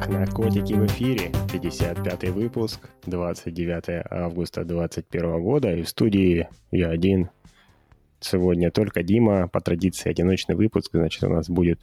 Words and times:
Эх, 0.00 0.08
наркотики 0.08 0.72
в 0.72 0.86
эфире. 0.86 1.30
55 1.52 2.30
выпуск, 2.30 2.88
29 3.04 4.06
августа 4.10 4.64
2021 4.64 5.42
года. 5.42 5.72
И 5.74 5.82
в 5.82 5.88
студии 5.88 6.48
я 6.70 6.88
один. 6.88 7.28
Сегодня 8.18 8.70
только 8.70 9.02
Дима. 9.02 9.48
По 9.48 9.60
традиции 9.60 10.08
одиночный 10.08 10.54
выпуск. 10.54 10.90
Значит, 10.94 11.24
у 11.24 11.28
нас 11.28 11.50
будет 11.50 11.80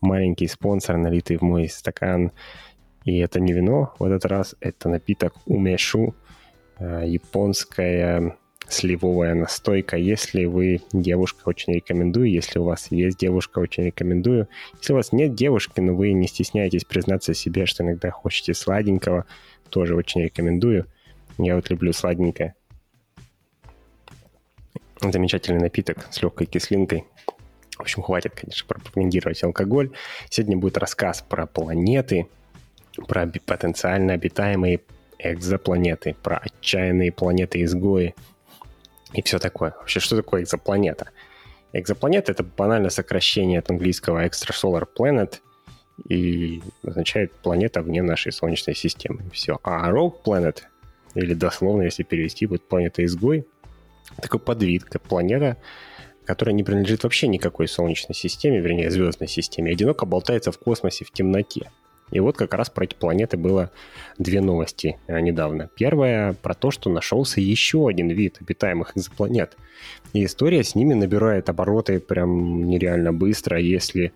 маленький 0.00 0.46
спонсор, 0.46 0.96
налитый 0.96 1.36
в 1.36 1.42
мой 1.42 1.68
стакан. 1.68 2.32
И 3.04 3.18
это 3.18 3.40
не 3.40 3.52
вино 3.52 3.94
в 3.98 4.04
этот 4.04 4.24
раз, 4.24 4.54
это 4.60 4.88
напиток 4.88 5.34
умешу. 5.44 6.14
Э, 6.78 7.02
японская 7.06 8.38
сливовая 8.72 9.34
настойка. 9.34 9.96
Если 9.96 10.44
вы 10.44 10.82
девушка, 10.92 11.42
очень 11.48 11.74
рекомендую. 11.74 12.30
Если 12.30 12.58
у 12.58 12.64
вас 12.64 12.88
есть 12.90 13.18
девушка, 13.18 13.58
очень 13.58 13.84
рекомендую. 13.84 14.48
Если 14.78 14.92
у 14.92 14.96
вас 14.96 15.12
нет 15.12 15.34
девушки, 15.34 15.80
но 15.80 15.94
вы 15.94 16.12
не 16.12 16.26
стесняетесь 16.26 16.84
признаться 16.84 17.34
себе, 17.34 17.66
что 17.66 17.82
иногда 17.82 18.10
хочете 18.10 18.54
сладенького, 18.54 19.26
тоже 19.68 19.94
очень 19.94 20.22
рекомендую. 20.22 20.86
Я 21.38 21.56
вот 21.56 21.70
люблю 21.70 21.92
сладенькое. 21.92 22.54
Замечательный 25.00 25.60
напиток 25.60 26.06
с 26.10 26.22
легкой 26.22 26.46
кислинкой. 26.46 27.04
В 27.76 27.80
общем, 27.80 28.02
хватит, 28.02 28.34
конечно, 28.34 28.66
пропагандировать 28.66 29.42
алкоголь. 29.42 29.90
Сегодня 30.28 30.58
будет 30.58 30.76
рассказ 30.76 31.24
про 31.26 31.46
планеты, 31.46 32.26
про 33.08 33.26
потенциально 33.46 34.12
обитаемые 34.12 34.80
экзопланеты, 35.18 36.14
про 36.22 36.38
отчаянные 36.38 37.12
планеты-изгои– 37.12 38.14
и 39.12 39.22
все 39.22 39.38
такое. 39.38 39.74
Вообще, 39.78 40.00
что 40.00 40.16
такое 40.16 40.42
экзопланета? 40.42 41.10
Экзопланета— 41.72 42.32
это 42.32 42.42
банально 42.42 42.90
сокращение 42.90 43.60
от 43.60 43.70
английского 43.70 44.24
extrasolar 44.26 44.86
planet 44.96 45.36
и 46.08 46.62
означает 46.84 47.32
планета 47.32 47.82
вне 47.82 48.02
нашей 48.02 48.32
Солнечной 48.32 48.74
системы. 48.74 49.22
Все. 49.32 49.58
А 49.62 49.90
rogue 49.90 50.14
planet, 50.24 50.62
или 51.14 51.34
дословно, 51.34 51.82
если 51.82 52.02
перевести, 52.02 52.46
будет 52.46 52.66
планета-изгой, 52.66 53.46
такой 54.20 54.40
подвид, 54.40 54.84
как 54.84 55.02
планета, 55.02 55.56
которая 56.24 56.54
не 56.54 56.64
принадлежит 56.64 57.04
вообще 57.04 57.28
никакой 57.28 57.68
Солнечной 57.68 58.14
системе, 58.14 58.60
вернее, 58.60 58.90
звездной 58.90 59.28
системе, 59.28 59.72
одиноко 59.72 60.06
болтается 60.06 60.52
в 60.52 60.58
космосе 60.58 61.04
в 61.04 61.10
темноте. 61.10 61.70
И 62.10 62.20
вот 62.20 62.36
как 62.36 62.54
раз 62.54 62.70
про 62.70 62.84
эти 62.84 62.94
планеты 62.94 63.36
было 63.36 63.70
две 64.18 64.40
новости 64.40 64.98
э, 65.06 65.20
недавно. 65.20 65.70
Первая 65.76 66.32
про 66.34 66.54
то, 66.54 66.70
что 66.70 66.90
нашелся 66.90 67.40
еще 67.40 67.88
один 67.88 68.08
вид 68.08 68.38
обитаемых 68.40 68.96
экзопланет. 68.96 69.56
И 70.12 70.24
история 70.24 70.64
с 70.64 70.74
ними 70.74 70.94
набирает 70.94 71.48
обороты 71.48 72.00
прям 72.00 72.64
нереально 72.68 73.12
быстро. 73.12 73.58
Если 73.58 74.12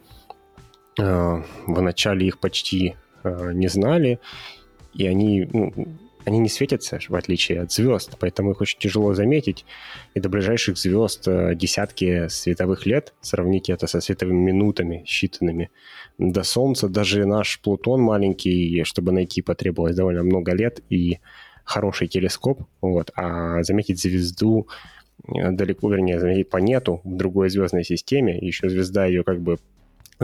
э, 0.99 1.43
в 1.67 1.81
начале 1.81 2.27
их 2.27 2.39
почти 2.39 2.97
э, 3.23 3.53
не 3.53 3.69
знали, 3.69 4.19
и 4.93 5.07
они 5.07 5.49
ну, 5.53 5.73
они 6.25 6.39
не 6.39 6.49
светятся, 6.49 6.99
в 7.09 7.15
отличие 7.15 7.61
от 7.61 7.73
звезд, 7.73 8.17
поэтому 8.19 8.53
их 8.53 8.61
очень 8.61 8.79
тяжело 8.79 9.15
заметить. 9.15 9.65
И 10.15 10.21
до 10.21 10.29
ближайших 10.29 10.79
звезд 10.79 11.29
э, 11.29 11.55
десятки 11.55 12.29
световых 12.29 12.87
лет. 12.87 13.13
Сравните 13.21 13.73
это 13.73 13.87
со 13.87 14.01
световыми 14.01 14.53
минутами, 14.53 15.05
считанными. 15.07 15.69
До 16.19 16.43
Солнца 16.43 16.89
даже 16.89 17.27
наш 17.27 17.61
Плутон 17.61 18.01
маленький, 18.01 18.85
чтобы 18.85 19.13
найти, 19.13 19.43
потребовалось 19.43 19.97
довольно 19.97 20.23
много 20.23 20.55
лет 20.55 20.81
и 20.89 21.19
хороший 21.65 22.09
телескоп. 22.09 22.63
Вот. 22.81 23.11
А 23.15 23.63
заметить 23.63 24.01
звезду 24.01 24.69
э, 25.27 25.51
далеко, 25.51 25.91
вернее, 25.91 26.21
заметить 26.21 26.49
планету 26.49 27.01
в 27.05 27.17
другой 27.17 27.51
звездной 27.51 27.85
системе, 27.85 28.39
еще 28.39 28.69
звезда 28.71 29.05
ее 29.05 29.25
как 29.25 29.43
бы 29.43 29.59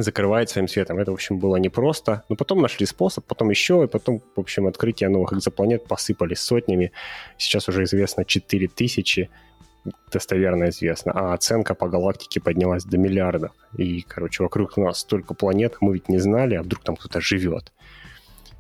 закрывает 0.02 0.50
своим 0.50 0.68
светом. 0.68 0.98
Это, 0.98 1.10
в 1.10 1.14
общем, 1.14 1.38
было 1.38 1.56
непросто. 1.56 2.24
Но 2.28 2.36
потом 2.36 2.60
нашли 2.60 2.86
способ, 2.86 3.24
потом 3.24 3.50
еще, 3.50 3.84
и 3.84 3.86
потом, 3.86 4.22
в 4.36 4.40
общем, 4.40 4.66
открытия 4.66 5.08
новых 5.08 5.33
экзопланет 5.33 5.86
посыпались 5.86 6.40
сотнями. 6.40 6.92
Сейчас 7.38 7.68
уже 7.68 7.84
известно 7.84 8.24
4000, 8.24 9.30
достоверно 10.12 10.68
известно, 10.68 11.12
а 11.12 11.34
оценка 11.34 11.74
по 11.74 11.89
галактике 11.89 12.40
поднялась 12.40 12.84
до 12.84 12.98
миллиардов. 12.98 13.52
И, 13.77 14.02
короче, 14.02 14.42
вокруг 14.42 14.77
нас 14.77 15.00
столько 15.00 15.34
планет, 15.34 15.77
мы 15.80 15.94
ведь 15.94 16.08
не 16.08 16.18
знали, 16.18 16.55
а 16.55 16.62
вдруг 16.62 16.83
там 16.83 16.96
кто-то 16.96 17.20
живет. 17.20 17.72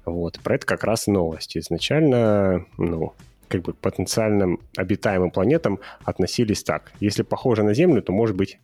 Вот, 0.04 0.40
про 0.40 0.54
это 0.54 0.66
как 0.66 0.84
раз 0.84 1.06
новости. 1.06 1.58
Изначально, 1.58 2.66
ну, 2.78 3.12
как 3.48 3.62
бы 3.62 3.72
к 3.72 3.76
потенциальным 3.76 4.60
обитаемым 4.76 5.30
планетам 5.30 5.80
относились 6.04 6.62
так. 6.62 6.92
Если 7.00 7.22
похоже 7.22 7.62
на 7.64 7.74
Землю, 7.74 8.02
то 8.02 8.12
может 8.12 8.36
быть 8.36 8.58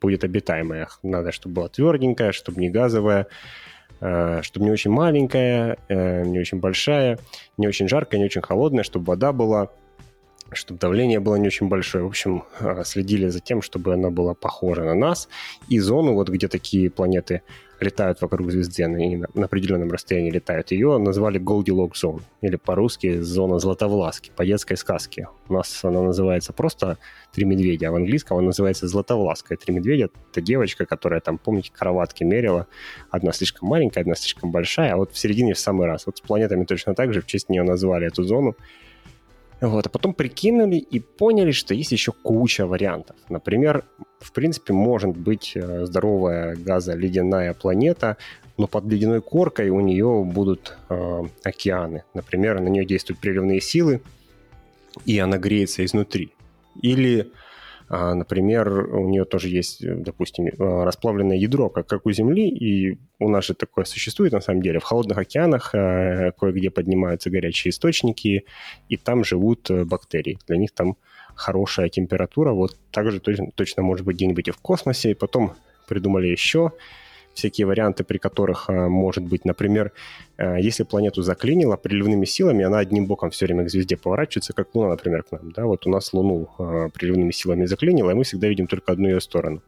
будет 0.00 0.24
обитаемая. 0.24 0.88
Надо, 1.02 1.32
чтобы 1.32 1.56
была 1.56 1.68
тверденькая, 1.68 2.32
чтобы 2.32 2.60
не 2.60 2.70
газовая, 2.70 3.26
э, 4.00 4.42
чтобы 4.42 4.66
не 4.66 4.72
очень 4.72 4.90
маленькая, 4.90 5.78
э, 5.88 6.22
не 6.24 6.38
очень 6.38 6.58
большая, 6.58 7.18
не 7.56 7.66
очень 7.66 7.88
жаркая, 7.88 8.18
не 8.18 8.26
очень 8.26 8.42
холодная, 8.42 8.84
чтобы 8.84 9.06
вода 9.06 9.32
была, 9.32 9.70
чтобы 10.52 10.80
давление 10.80 11.20
было 11.20 11.36
не 11.36 11.46
очень 11.46 11.68
большое. 11.68 12.04
В 12.04 12.08
общем, 12.08 12.44
э, 12.60 12.82
следили 12.84 13.28
за 13.28 13.40
тем, 13.40 13.62
чтобы 13.62 13.94
она 13.94 14.10
была 14.10 14.34
похожа 14.34 14.84
на 14.84 14.94
нас. 14.94 15.28
И 15.68 15.78
зону, 15.78 16.14
вот 16.14 16.28
где 16.28 16.48
такие 16.48 16.90
планеты 16.90 17.42
летают 17.80 18.20
вокруг 18.22 18.50
звезды, 18.50 18.84
они 18.84 19.16
на, 19.34 19.44
определенном 19.44 19.90
расстоянии 19.90 20.30
летают, 20.30 20.70
ее 20.70 20.98
назвали 20.98 21.40
Goldilocks 21.40 22.02
Zone, 22.02 22.22
или 22.40 22.56
по-русски 22.56 23.20
зона 23.20 23.58
Златовласки, 23.58 24.32
по 24.34 24.44
детской 24.46 24.76
сказке. 24.76 25.28
У 25.48 25.54
нас 25.54 25.84
она 25.84 26.02
называется 26.02 26.52
просто 26.52 26.98
«Три 27.32 27.44
медведя», 27.44 27.88
а 27.88 27.92
в 27.92 27.96
английском 27.96 28.38
она 28.38 28.46
называется 28.46 28.88
«Златовласка». 28.88 29.56
«Три 29.56 29.74
медведя»— 29.74 30.08
это 30.32 30.40
девочка, 30.40 30.86
которая 30.86 31.20
там, 31.20 31.38
помните, 31.38 31.70
кроватки 31.72 32.24
мерила. 32.24 32.66
Одна 33.10 33.32
слишком 33.32 33.68
маленькая, 33.68 34.00
одна 34.00 34.14
слишком 34.14 34.50
большая, 34.50 34.94
а 34.94 34.96
вот 34.96 35.12
в 35.12 35.18
середине 35.18 35.54
в 35.54 35.58
самый 35.58 35.86
раз. 35.86 36.06
Вот 36.06 36.18
с 36.18 36.20
планетами 36.20 36.64
точно 36.64 36.94
так 36.94 37.12
же, 37.12 37.20
в 37.20 37.26
честь 37.26 37.48
нее 37.48 37.62
назвали 37.62 38.06
эту 38.06 38.22
зону. 38.22 38.56
Вот, 39.60 39.86
а 39.86 39.88
потом 39.88 40.12
прикинули 40.12 40.76
и 40.76 41.00
поняли, 41.00 41.50
что 41.50 41.74
есть 41.74 41.92
еще 41.92 42.12
куча 42.12 42.66
вариантов. 42.66 43.16
Например, 43.30 43.84
в 44.20 44.32
принципе, 44.32 44.74
может 44.74 45.16
быть 45.16 45.52
э, 45.54 45.86
здоровая 45.86 46.56
газоледяная 46.56 47.54
планета, 47.54 48.18
но 48.58 48.66
под 48.66 48.84
ледяной 48.84 49.22
коркой 49.22 49.70
у 49.70 49.80
нее 49.80 50.24
будут 50.24 50.76
э, 50.88 51.22
океаны. 51.42 52.04
Например, 52.12 52.60
на 52.60 52.68
нее 52.68 52.84
действуют 52.84 53.18
приливные 53.18 53.60
силы, 53.60 54.02
и 55.06 55.18
она 55.18 55.38
греется 55.38 55.84
изнутри. 55.84 56.32
Или 56.82 57.32
например, 57.88 58.68
у 58.94 59.08
нее 59.08 59.24
тоже 59.24 59.48
есть, 59.48 59.86
допустим, 59.86 60.48
а, 60.58 60.84
расплавленное 60.84 61.36
ядро, 61.36 61.68
как, 61.68 61.86
как 61.86 62.06
у 62.06 62.12
Земли, 62.12 62.48
и 62.48 62.98
у 63.18 63.28
нас 63.28 63.44
же 63.44 63.54
такое 63.54 63.84
существует 63.84 64.32
на 64.32 64.40
самом 64.40 64.62
деле. 64.62 64.80
В 64.80 64.84
холодных 64.84 65.18
океанах 65.18 65.74
а, 65.74 66.32
кое-где 66.32 66.70
поднимаются 66.70 67.30
горячие 67.30 67.70
источники, 67.70 68.44
и 68.88 68.96
там 68.96 69.24
живут 69.24 69.70
э, 69.70 69.84
бактерии. 69.84 70.38
Для 70.46 70.56
них 70.56 70.72
там 70.72 70.96
хорошая 71.36 71.88
температура. 71.88 72.52
Вот 72.52 72.76
также 72.90 73.20
точно, 73.20 73.50
точно 73.54 73.82
может 73.82 74.04
быть 74.04 74.16
где-нибудь 74.16 74.48
и 74.48 74.50
в 74.50 74.58
космосе. 74.58 75.12
И 75.12 75.14
потом 75.14 75.52
придумали 75.86 76.26
еще 76.26 76.72
всякие 77.36 77.66
варианты, 77.66 78.04
при 78.04 78.18
которых 78.18 78.68
а, 78.68 78.88
может 78.88 79.24
быть, 79.24 79.44
например, 79.44 79.92
а, 80.36 80.56
если 80.56 80.82
планету 80.82 81.22
заклинило 81.22 81.76
приливными 81.76 82.24
силами, 82.24 82.64
она 82.64 82.78
одним 82.78 83.06
боком 83.06 83.30
все 83.30 83.46
время 83.46 83.64
к 83.64 83.70
звезде 83.70 83.96
поворачивается, 83.96 84.52
как 84.52 84.74
Луна, 84.74 84.90
например, 84.90 85.22
к 85.22 85.32
нам. 85.32 85.52
Да? 85.52 85.66
Вот 85.66 85.86
у 85.86 85.90
нас 85.90 86.12
Луну 86.12 86.48
а, 86.58 86.88
приливными 86.88 87.30
силами 87.30 87.66
заклинило, 87.66 88.10
и 88.10 88.14
мы 88.14 88.24
всегда 88.24 88.48
видим 88.48 88.66
только 88.66 88.92
одну 88.92 89.08
ее 89.08 89.20
сторону. 89.20 89.62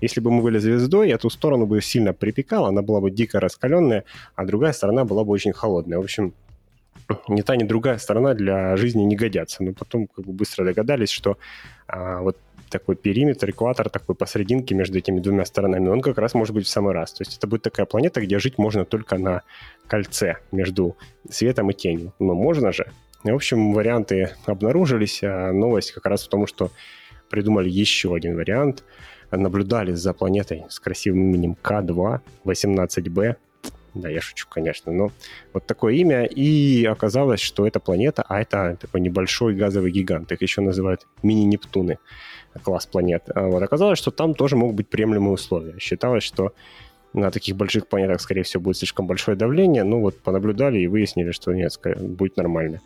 Если 0.00 0.20
бы 0.20 0.30
мы 0.30 0.42
были 0.42 0.58
звездой, 0.58 1.10
эту 1.10 1.30
сторону 1.30 1.66
бы 1.66 1.80
сильно 1.80 2.12
припекала, 2.12 2.68
она 2.68 2.82
была 2.82 3.00
бы 3.00 3.10
дико 3.10 3.40
раскаленная, 3.40 4.04
а 4.34 4.44
другая 4.44 4.72
сторона 4.72 5.04
была 5.04 5.24
бы 5.24 5.32
очень 5.32 5.52
холодная. 5.52 5.98
В 5.98 6.02
общем, 6.02 6.34
ни 7.28 7.42
та, 7.42 7.56
ни 7.56 7.64
другая 7.64 7.98
сторона 7.98 8.34
для 8.34 8.76
жизни 8.76 9.02
не 9.02 9.16
годятся. 9.16 9.62
Но 9.62 9.72
потом 9.72 10.06
как 10.06 10.24
бы 10.24 10.32
быстро 10.32 10.64
догадались, 10.64 11.10
что 11.10 11.38
а, 11.86 12.20
вот 12.20 12.36
такой 12.70 12.96
периметр, 12.96 13.50
экватор 13.50 13.88
такой 13.88 14.14
посерединке 14.14 14.74
между 14.74 14.98
этими 14.98 15.20
двумя 15.20 15.44
сторонами, 15.44 15.88
он 15.88 16.00
как 16.00 16.18
раз 16.18 16.34
может 16.34 16.54
быть 16.54 16.66
в 16.66 16.68
самый 16.68 16.92
раз. 16.92 17.12
То 17.12 17.22
есть 17.22 17.36
это 17.38 17.46
будет 17.46 17.62
такая 17.62 17.86
планета, 17.86 18.20
где 18.20 18.38
жить 18.38 18.58
можно 18.58 18.84
только 18.84 19.16
на 19.16 19.42
кольце 19.86 20.38
между 20.50 20.96
светом 21.30 21.70
и 21.70 21.74
тенью. 21.74 22.12
Но 22.18 22.34
можно 22.34 22.72
же. 22.72 22.90
В 23.22 23.34
общем, 23.34 23.72
варианты 23.72 24.30
обнаружились, 24.44 25.20
а 25.22 25.52
новость 25.52 25.92
как 25.92 26.06
раз 26.06 26.24
в 26.24 26.28
том, 26.28 26.46
что 26.46 26.70
придумали 27.30 27.70
еще 27.70 28.14
один 28.14 28.36
вариант. 28.36 28.84
Наблюдали 29.30 29.92
за 29.92 30.12
планетой 30.12 30.64
с 30.68 30.78
красивым 30.78 31.30
именем 31.30 31.56
К2 31.62 32.20
18b. 32.44 33.36
Да, 33.94 34.08
я 34.08 34.20
шучу, 34.20 34.46
конечно, 34.50 34.92
но 34.92 35.12
вот 35.52 35.66
такое 35.66 35.94
имя. 35.94 36.24
И 36.24 36.84
оказалось, 36.84 37.40
что 37.40 37.66
это 37.66 37.78
планета, 37.78 38.24
а 38.28 38.40
это 38.40 38.76
такой 38.80 39.00
небольшой 39.00 39.54
газовый 39.54 39.92
гигант. 39.92 40.32
Их 40.32 40.42
еще 40.42 40.60
называют 40.60 41.06
мини-Нептуны 41.22 41.98
класс 42.62 42.86
планет. 42.86 43.24
А 43.34 43.46
вот 43.46 43.62
оказалось, 43.62 43.98
что 43.98 44.10
там 44.10 44.34
тоже 44.34 44.56
могут 44.56 44.76
быть 44.76 44.88
приемлемые 44.88 45.32
условия. 45.32 45.78
Считалось, 45.78 46.24
что 46.24 46.52
на 47.12 47.30
таких 47.30 47.56
больших 47.56 47.86
планетах, 47.86 48.20
скорее 48.20 48.42
всего, 48.42 48.62
будет 48.62 48.76
слишком 48.78 49.06
большое 49.06 49.36
давление. 49.36 49.84
Ну 49.84 50.00
вот 50.00 50.18
понаблюдали 50.20 50.80
и 50.80 50.88
выяснили, 50.88 51.30
что 51.30 51.52
нет, 51.52 51.72
будет 52.00 52.36
нормально. 52.36 52.80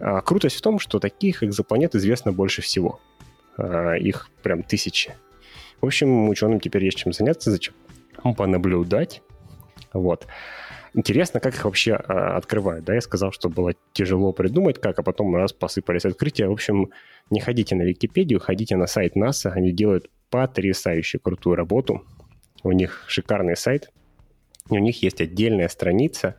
А 0.00 0.20
крутость 0.20 0.56
в 0.56 0.62
том, 0.62 0.78
что 0.80 0.98
таких 0.98 1.44
экзопланет 1.44 1.94
известно 1.94 2.32
больше 2.32 2.62
всего. 2.62 3.00
А, 3.56 3.94
их 3.94 4.30
прям 4.42 4.64
тысячи. 4.64 5.14
В 5.80 5.86
общем, 5.86 6.28
ученым 6.28 6.58
теперь 6.58 6.84
есть 6.84 6.98
чем 6.98 7.12
заняться, 7.12 7.50
зачем 7.50 7.74
понаблюдать. 8.36 9.22
Вот. 9.92 10.26
Интересно, 10.94 11.40
как 11.40 11.54
их 11.54 11.64
вообще 11.64 11.94
а, 11.94 12.36
открывают. 12.36 12.84
Да, 12.84 12.94
я 12.94 13.00
сказал, 13.00 13.32
что 13.32 13.48
было 13.48 13.74
тяжело 13.92 14.32
придумать, 14.32 14.80
как, 14.80 14.98
а 14.98 15.02
потом 15.02 15.34
раз 15.36 15.52
посыпались 15.52 16.04
открытия. 16.04 16.48
В 16.48 16.52
общем, 16.52 16.90
не 17.30 17.40
ходите 17.40 17.76
на 17.76 17.82
Википедию, 17.82 18.40
ходите 18.40 18.76
на 18.76 18.86
сайт 18.86 19.14
НАСА. 19.14 19.50
Они 19.50 19.72
делают 19.72 20.10
потрясающую 20.30 21.20
крутую 21.20 21.56
работу. 21.56 22.04
У 22.62 22.72
них 22.72 23.04
шикарный 23.06 23.56
сайт. 23.56 23.90
И 24.70 24.74
у 24.74 24.78
них 24.78 25.02
есть 25.02 25.20
отдельная 25.20 25.68
страница, 25.68 26.36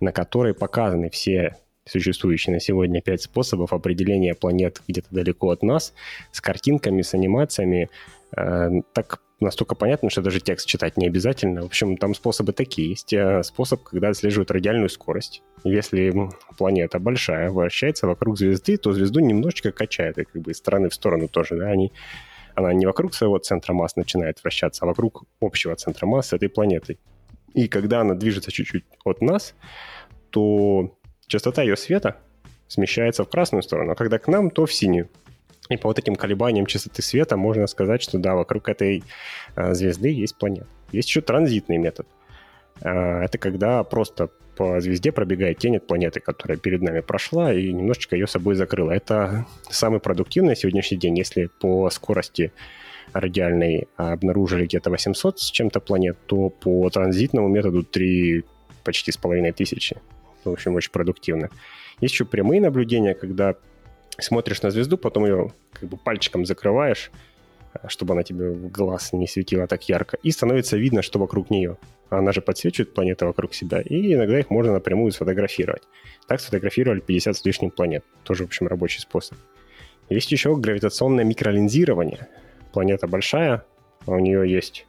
на 0.00 0.12
которой 0.12 0.54
показаны 0.54 1.10
все 1.10 1.56
существующие 1.86 2.54
на 2.54 2.60
сегодня 2.60 3.00
пять 3.00 3.22
способов 3.22 3.72
определения 3.72 4.34
планет 4.34 4.82
где-то 4.86 5.08
далеко 5.10 5.50
от 5.50 5.62
нас, 5.62 5.92
с 6.30 6.40
картинками, 6.40 7.02
с 7.02 7.14
анимациями. 7.14 7.88
Э, 8.36 8.70
так 8.92 9.20
настолько 9.40 9.74
понятно, 9.74 10.10
что 10.10 10.22
даже 10.22 10.40
текст 10.40 10.66
читать 10.66 10.96
не 10.96 11.06
обязательно. 11.06 11.62
В 11.62 11.66
общем, 11.66 11.96
там 11.96 12.14
способы 12.14 12.52
такие. 12.52 12.90
Есть 12.90 13.12
э, 13.12 13.42
способ, 13.42 13.82
когда 13.82 14.10
отслеживают 14.10 14.50
радиальную 14.50 14.88
скорость. 14.88 15.42
Если 15.64 16.14
планета 16.56 16.98
большая, 16.98 17.50
вращается 17.50 18.06
вокруг 18.06 18.38
звезды, 18.38 18.76
то 18.76 18.92
звезду 18.92 19.20
немножечко 19.20 19.72
качает, 19.72 20.18
и 20.18 20.24
как 20.24 20.42
бы 20.42 20.52
из 20.52 20.58
стороны 20.58 20.88
в 20.88 20.94
сторону 20.94 21.28
тоже, 21.28 21.56
да, 21.56 21.68
они 21.68 21.92
она 22.54 22.72
не 22.72 22.84
вокруг 22.84 23.14
своего 23.14 23.38
центра 23.38 23.72
масс 23.72 23.96
начинает 23.96 24.42
вращаться, 24.42 24.84
а 24.84 24.86
вокруг 24.86 25.24
общего 25.40 25.74
центра 25.76 26.06
массы 26.06 26.36
этой 26.36 26.48
планеты. 26.48 26.98
И 27.54 27.68
когда 27.68 28.00
она 28.00 28.14
движется 28.14 28.52
чуть-чуть 28.52 28.84
от 29.04 29.22
нас, 29.22 29.54
то 30.30 30.96
частота 31.26 31.62
ее 31.62 31.76
света 31.76 32.16
смещается 32.68 33.24
в 33.24 33.28
красную 33.28 33.62
сторону, 33.62 33.92
а 33.92 33.94
когда 33.94 34.18
к 34.18 34.28
нам, 34.28 34.50
то 34.50 34.66
в 34.66 34.72
синюю. 34.72 35.08
И 35.70 35.76
по 35.76 35.88
вот 35.88 35.98
этим 35.98 36.16
колебаниям 36.16 36.66
частоты 36.66 37.00
света 37.00 37.36
можно 37.36 37.66
сказать, 37.68 38.02
что 38.02 38.18
да, 38.18 38.34
вокруг 38.34 38.68
этой 38.68 39.02
э, 39.56 39.74
звезды 39.74 40.08
есть 40.10 40.36
планета. 40.36 40.66
Есть 40.92 41.08
еще 41.08 41.20
транзитный 41.20 41.78
метод. 41.78 42.06
Э, 42.82 43.22
это 43.22 43.38
когда 43.38 43.84
просто 43.84 44.30
по 44.56 44.80
звезде 44.80 45.12
пробегает 45.12 45.58
тень 45.58 45.76
от 45.76 45.86
планеты, 45.86 46.20
которая 46.20 46.58
перед 46.58 46.82
нами 46.82 47.00
прошла 47.00 47.54
и 47.54 47.72
немножечко 47.72 48.16
ее 48.16 48.26
собой 48.26 48.56
закрыла. 48.56 48.90
Это 48.90 49.46
самый 49.70 50.00
продуктивный 50.00 50.56
сегодняшний 50.56 50.98
день, 50.98 51.16
если 51.16 51.46
по 51.60 51.88
скорости 51.88 52.52
радиальной 53.12 53.88
обнаружили 53.96 54.66
где-то 54.66 54.90
800 54.90 55.38
с 55.38 55.50
чем-то 55.50 55.80
планет, 55.80 56.18
то 56.26 56.50
по 56.50 56.90
транзитному 56.90 57.48
методу 57.48 57.84
3 57.84 58.44
почти 58.84 59.12
с 59.12 59.16
половиной 59.16 59.52
тысячи. 59.52 59.96
В 60.44 60.50
общем, 60.50 60.74
очень 60.74 60.90
продуктивно. 60.90 61.48
Есть 62.00 62.14
еще 62.14 62.24
прямые 62.24 62.60
наблюдения, 62.60 63.14
когда 63.14 63.54
смотришь 64.24 64.62
на 64.62 64.70
звезду, 64.70 64.98
потом 64.98 65.26
ее 65.26 65.52
как 65.72 65.88
бы 65.88 65.96
пальчиком 65.96 66.46
закрываешь, 66.46 67.10
э, 67.74 67.88
чтобы 67.88 68.14
она 68.14 68.22
тебе 68.22 68.50
в 68.50 68.70
глаз 68.70 69.12
не 69.12 69.26
светила 69.26 69.66
так 69.66 69.88
ярко, 69.88 70.18
и 70.22 70.30
становится 70.30 70.76
видно, 70.76 71.02
что 71.02 71.18
вокруг 71.18 71.50
нее. 71.50 71.76
Она 72.10 72.32
же 72.32 72.40
подсвечивает 72.40 72.92
планеты 72.92 73.26
вокруг 73.26 73.54
себя, 73.54 73.80
и 73.80 74.14
иногда 74.14 74.38
их 74.40 74.50
можно 74.50 74.72
напрямую 74.72 75.12
сфотографировать. 75.12 75.82
Так 76.26 76.40
сфотографировали 76.40 77.00
50 77.00 77.36
с 77.36 77.44
лишним 77.44 77.70
планет. 77.70 78.04
Тоже, 78.24 78.44
в 78.44 78.46
общем, 78.46 78.66
рабочий 78.66 79.00
способ. 79.00 79.38
Есть 80.08 80.32
еще 80.32 80.56
гравитационное 80.56 81.24
микролинзирование. 81.24 82.28
Планета 82.72 83.06
большая, 83.06 83.64
а 84.06 84.12
у 84.12 84.18
нее 84.18 84.50
есть 84.50 84.86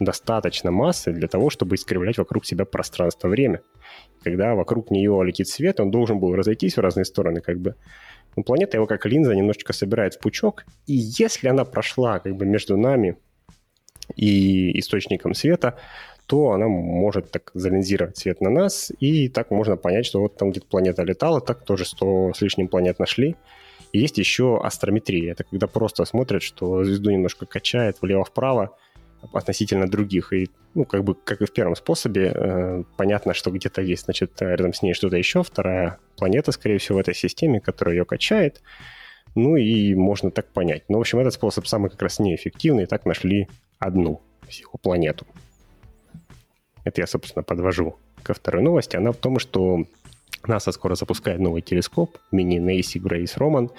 достаточно 0.00 0.70
массы 0.70 1.12
для 1.12 1.26
того, 1.26 1.50
чтобы 1.50 1.74
искривлять 1.74 2.18
вокруг 2.18 2.44
себя 2.44 2.64
пространство-время. 2.64 3.62
Когда 4.22 4.54
вокруг 4.54 4.90
нее 4.90 5.20
летит 5.24 5.48
свет, 5.48 5.80
он 5.80 5.90
должен 5.90 6.20
был 6.20 6.34
разойтись 6.34 6.76
в 6.76 6.80
разные 6.80 7.04
стороны, 7.04 7.40
как 7.40 7.58
бы 7.58 7.74
но 8.38 8.44
планета 8.44 8.76
его 8.76 8.86
как 8.86 9.04
линза 9.04 9.34
немножечко 9.34 9.72
собирает 9.72 10.14
в 10.14 10.20
пучок, 10.20 10.64
и 10.86 10.94
если 10.94 11.48
она 11.48 11.64
прошла 11.64 12.20
как 12.20 12.36
бы 12.36 12.46
между 12.46 12.76
нами 12.76 13.16
и 14.14 14.78
источником 14.78 15.34
света, 15.34 15.76
то 16.26 16.52
она 16.52 16.68
может 16.68 17.32
так 17.32 17.50
залинзировать 17.54 18.16
свет 18.16 18.40
на 18.40 18.50
нас, 18.50 18.92
и 19.00 19.28
так 19.28 19.50
можно 19.50 19.76
понять, 19.76 20.06
что 20.06 20.20
вот 20.20 20.36
там 20.36 20.52
где-то 20.52 20.66
планета 20.68 21.02
летала, 21.02 21.40
так 21.40 21.64
тоже 21.64 21.84
100 21.84 22.34
с 22.34 22.40
лишним 22.40 22.68
планет 22.68 23.00
нашли. 23.00 23.34
И 23.92 23.98
есть 23.98 24.18
еще 24.18 24.60
астрометрия. 24.62 25.32
Это 25.32 25.42
когда 25.42 25.66
просто 25.66 26.04
смотрят, 26.04 26.42
что 26.42 26.84
звезду 26.84 27.10
немножко 27.10 27.44
качает 27.46 27.96
влево-вправо, 28.00 28.76
относительно 29.32 29.88
других. 29.88 30.32
И, 30.32 30.48
ну, 30.74 30.84
как 30.84 31.04
бы, 31.04 31.14
как 31.14 31.42
и 31.42 31.46
в 31.46 31.52
первом 31.52 31.76
способе, 31.76 32.32
э, 32.34 32.82
понятно, 32.96 33.34
что 33.34 33.50
где-то 33.50 33.82
есть, 33.82 34.04
значит, 34.04 34.40
рядом 34.40 34.72
с 34.72 34.82
ней 34.82 34.94
что-то 34.94 35.16
еще, 35.16 35.42
вторая 35.42 35.98
планета, 36.16 36.52
скорее 36.52 36.78
всего, 36.78 36.98
в 36.98 37.00
этой 37.00 37.14
системе, 37.14 37.60
которая 37.60 37.96
ее 37.96 38.04
качает. 38.04 38.62
Ну, 39.34 39.56
и 39.56 39.94
можно 39.94 40.30
так 40.30 40.48
понять. 40.52 40.84
Но, 40.88 40.98
в 40.98 41.00
общем, 41.00 41.18
этот 41.18 41.34
способ 41.34 41.66
самый 41.66 41.90
как 41.90 42.02
раз 42.02 42.18
неэффективный. 42.18 42.86
Так 42.86 43.06
нашли 43.06 43.48
одну 43.78 44.22
всего 44.48 44.78
планету. 44.82 45.26
Это 46.84 47.00
я, 47.00 47.06
собственно, 47.06 47.42
подвожу 47.42 47.98
ко 48.22 48.34
второй 48.34 48.62
новости. 48.62 48.96
Она 48.96 49.12
в 49.12 49.16
том, 49.16 49.38
что 49.38 49.84
НАСА 50.46 50.72
скоро 50.72 50.94
запускает 50.94 51.40
новый 51.40 51.62
телескоп, 51.62 52.18
мини-Нейси 52.30 52.98
Грейс 52.98 53.36
Роман, 53.36 53.70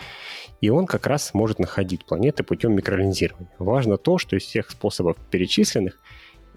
и 0.61 0.69
он 0.69 0.85
как 0.85 1.07
раз 1.07 1.33
может 1.33 1.59
находить 1.59 2.05
планеты 2.05 2.43
путем 2.43 2.73
микролинзирования. 2.75 3.51
Важно 3.59 3.97
то, 3.97 4.17
что 4.17 4.35
из 4.35 4.43
всех 4.43 4.69
способов 4.69 5.17
перечисленных, 5.31 5.99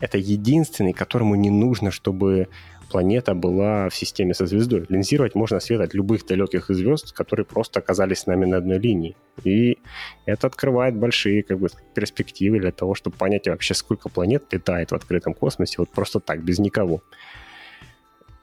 это 0.01 0.19
единственный, 0.19 0.93
которому 0.93 1.37
не 1.37 1.51
нужно, 1.51 1.93
чтобы 1.93 2.49
планета 2.93 3.35
была 3.35 3.89
в 3.89 3.95
системе 3.95 4.35
со 4.35 4.47
звездой. 4.47 4.85
Линзировать 4.89 5.35
можно 5.35 5.61
свет 5.61 5.81
от 5.81 5.95
любых 5.95 6.27
далеких 6.27 6.67
звезд, 6.69 7.13
которые 7.13 7.47
просто 7.47 7.81
оказались 7.81 8.19
с 8.19 8.27
нами 8.27 8.45
на 8.45 8.59
одной 8.59 8.79
линии. 8.79 9.17
И 9.45 9.79
это 10.27 10.47
открывает 10.47 10.95
большие 10.95 11.43
как 11.43 11.59
бы, 11.59 11.69
перспективы 11.95 12.61
для 12.61 12.71
того, 12.71 12.95
чтобы 12.95 13.17
понять 13.17 13.49
вообще, 13.49 13.75
сколько 13.75 14.11
планет 14.11 14.45
летает 14.53 14.91
в 14.91 14.95
открытом 14.95 15.33
космосе 15.33 15.77
вот 15.79 15.89
просто 15.89 16.21
так, 16.21 16.45
без 16.45 16.59
никого. 16.59 17.03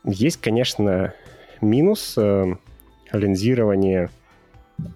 Есть, 0.03 0.41
конечно, 0.41 1.13
минус 1.61 2.15
э, 2.17 2.55
линзирования 3.11 4.09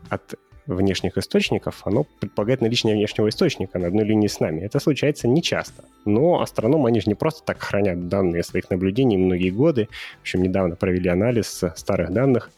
от 0.09 0.35
внешних 0.65 1.17
источников, 1.17 1.81
оно 1.85 2.05
предполагает 2.19 2.61
наличие 2.61 2.93
внешнего 2.93 3.27
источника 3.27 3.79
на 3.79 3.87
одной 3.87 4.05
линии 4.05 4.27
с 4.27 4.39
нами. 4.39 4.61
Это 4.61 4.79
случается 4.79 5.27
нечасто. 5.27 5.83
Но 6.05 6.41
астрономы, 6.41 6.87
они 6.89 7.01
же 7.01 7.07
не 7.07 7.15
просто 7.15 7.43
так 7.43 7.61
хранят 7.61 8.07
данные 8.07 8.43
своих 8.43 8.69
наблюдений 8.69 9.17
многие 9.17 9.49
годы. 9.49 9.89
В 10.19 10.21
общем, 10.21 10.41
недавно 10.41 10.75
провели 10.75 11.09
анализ 11.09 11.63
старых 11.75 12.11
данных, 12.11 12.49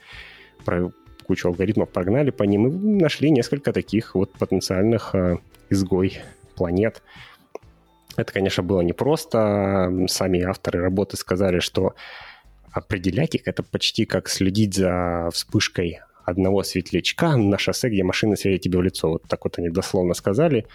про 0.64 0.92
кучу 1.26 1.48
алгоритмов 1.48 1.90
прогнали 1.90 2.30
по 2.30 2.44
ним 2.44 2.68
и 2.68 3.02
нашли 3.02 3.32
несколько 3.32 3.74
таких 3.74 4.14
вот 4.14 4.32
потенциальных 4.34 5.16
э, 5.16 5.38
изгой 5.70 6.20
планет. 6.56 7.02
Это, 8.16 8.32
конечно, 8.32 8.64
было 8.64 8.82
непросто. 8.82 9.92
Сами 10.08 10.42
авторы 10.42 10.82
работы 10.82 11.18
сказали, 11.18 11.60
что 11.60 11.96
определять 12.76 13.36
их 13.36 13.48
это 13.48 13.64
почти 13.64 14.06
как 14.06 14.28
следить 14.28 14.76
за 14.76 15.30
вспышкой 15.32 16.02
одного 16.26 16.62
светлячка 16.62 17.38
на 17.38 17.58
шоссе, 17.58 17.88
где 17.88 18.04
машины 18.04 18.36
светят 18.36 18.64
тебе 18.64 18.80
в 18.80 18.82
лицо. 18.82 19.12
Вот 19.12 19.24
так 19.24 19.46
вот 19.46 19.58
они 19.58 19.70
дословно 19.70 20.14
сказали. 20.14 20.68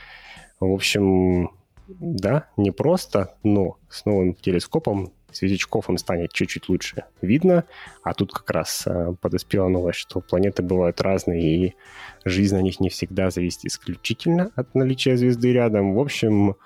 В 0.61 0.73
общем, 0.73 1.51
да, 1.89 2.49
непросто, 2.57 3.35
но 3.43 3.77
с 3.91 4.07
новым 4.07 4.35
телескопом 4.35 5.13
светлячков 5.31 5.91
им 5.91 5.99
станет 5.99 6.33
чуть-чуть 6.33 6.71
лучше 6.71 7.05
видно. 7.21 7.65
А 8.03 8.15
тут 8.15 8.33
как 8.33 8.51
раз 8.51 8.85
э, 8.87 9.15
подоспела 9.21 9.69
новость, 9.69 9.99
что 9.99 10.21
планеты 10.21 10.63
бывают 10.63 11.03
разные, 11.03 11.43
и 11.43 11.75
жизнь 12.25 12.57
на 12.57 12.63
них 12.63 12.81
не 12.81 12.89
всегда 12.89 13.31
зависит 13.31 13.67
исключительно 13.67 14.51
от 14.57 14.75
наличия 14.75 15.19
звезды 15.19 15.53
рядом. 15.53 15.95
В 15.95 16.01
общем, 16.01 16.57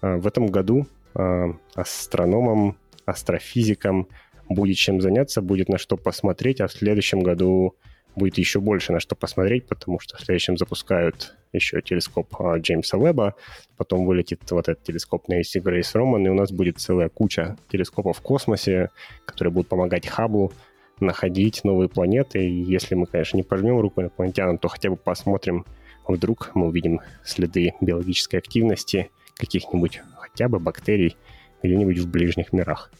э, 0.00 0.16
в 0.16 0.26
этом 0.26 0.46
году 0.46 0.86
э, 1.14 1.52
астрономам, 1.74 2.78
астрофизикам 3.04 4.08
будет 4.48 4.76
чем 4.76 5.00
заняться, 5.00 5.42
будет 5.42 5.68
на 5.68 5.78
что 5.78 5.96
посмотреть, 5.96 6.60
а 6.60 6.66
в 6.66 6.72
следующем 6.72 7.20
году 7.20 7.76
будет 8.16 8.38
еще 8.38 8.60
больше 8.60 8.92
на 8.92 9.00
что 9.00 9.16
посмотреть, 9.16 9.66
потому 9.66 9.98
что 9.98 10.16
в 10.16 10.20
следующем 10.20 10.56
запускают 10.56 11.34
еще 11.52 11.80
телескоп 11.80 12.28
а, 12.40 12.58
Джеймса 12.58 12.98
Веба, 12.98 13.34
потом 13.76 14.06
вылетит 14.06 14.40
вот 14.50 14.68
этот 14.68 14.84
телескоп 14.84 15.28
на 15.28 15.40
AC 15.40 15.60
Grace 15.62 15.94
Roman, 15.94 16.24
и 16.24 16.28
у 16.28 16.34
нас 16.34 16.52
будет 16.52 16.78
целая 16.78 17.08
куча 17.08 17.56
телескопов 17.70 18.18
в 18.18 18.22
космосе, 18.22 18.90
которые 19.24 19.52
будут 19.52 19.68
помогать 19.68 20.06
Хаблу 20.06 20.52
находить 21.00 21.64
новые 21.64 21.88
планеты. 21.88 22.44
И 22.44 22.62
если 22.62 22.94
мы, 22.94 23.06
конечно, 23.06 23.36
не 23.36 23.42
пожмем 23.42 23.80
руку 23.80 24.00
инопланетянам, 24.00 24.58
то 24.58 24.68
хотя 24.68 24.90
бы 24.90 24.96
посмотрим, 24.96 25.64
вдруг 26.06 26.50
мы 26.54 26.66
увидим 26.66 27.00
следы 27.24 27.74
биологической 27.80 28.36
активности 28.36 29.10
каких-нибудь 29.36 30.00
хотя 30.16 30.48
бы 30.48 30.60
бактерий 30.60 31.16
где-нибудь 31.62 31.98
в 31.98 32.10
ближних 32.10 32.52
мирах. 32.52 32.92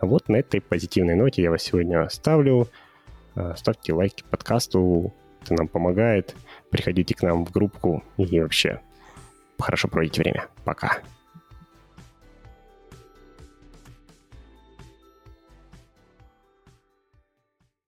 Вот 0.00 0.28
на 0.28 0.36
этой 0.36 0.60
позитивной 0.60 1.14
ноте 1.14 1.42
я 1.42 1.50
вас 1.50 1.62
сегодня 1.62 2.02
оставлю. 2.02 2.68
Э, 3.36 3.54
ставьте 3.56 3.92
лайки 3.92 4.24
подкасту, 4.28 5.12
это 5.42 5.54
нам 5.54 5.68
помогает. 5.68 6.34
Приходите 6.70 7.14
к 7.14 7.22
нам 7.22 7.44
в 7.44 7.52
группку 7.52 8.02
и 8.16 8.40
вообще 8.40 8.80
хорошо 9.58 9.88
проводите 9.88 10.22
время. 10.22 10.46
Пока. 10.64 10.98